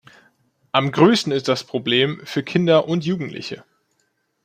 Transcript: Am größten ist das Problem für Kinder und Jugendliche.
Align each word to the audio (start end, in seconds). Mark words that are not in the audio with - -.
Am 0.71 0.91
größten 0.91 1.31
ist 1.31 1.47
das 1.47 1.63
Problem 1.63 2.21
für 2.25 2.41
Kinder 2.41 2.87
und 2.87 3.05
Jugendliche. 3.05 3.63